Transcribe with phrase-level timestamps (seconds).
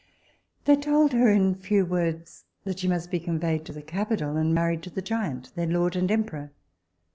[0.65, 4.51] They told her in few words that she must be conveyed to the capital and
[4.51, 6.49] married to the giant their lord and emperor.